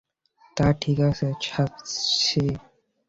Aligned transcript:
তা 0.57 0.67
ঠিক 0.81 0.97
আছে, 0.99 1.27
সার্সি। 1.41 2.45